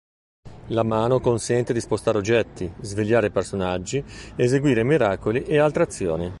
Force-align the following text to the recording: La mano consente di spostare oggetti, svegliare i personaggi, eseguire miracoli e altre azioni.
La 0.69 0.81
mano 0.81 1.19
consente 1.19 1.73
di 1.73 1.79
spostare 1.79 2.17
oggetti, 2.17 2.73
svegliare 2.81 3.27
i 3.27 3.31
personaggi, 3.31 4.03
eseguire 4.35 4.83
miracoli 4.83 5.43
e 5.43 5.59
altre 5.59 5.83
azioni. 5.83 6.29